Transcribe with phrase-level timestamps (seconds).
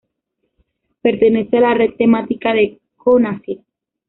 [1.03, 3.61] Pertenece a la red temática de Conacyt.